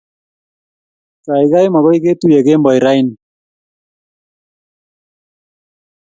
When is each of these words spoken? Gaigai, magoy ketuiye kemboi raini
Gaigai, 1.25 1.61
magoy 1.73 1.97
ketuiye 2.03 2.39
kemboi 2.45 2.79
raini 2.85 3.13